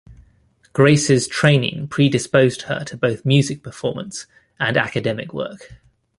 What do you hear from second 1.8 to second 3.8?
predisposed her to both music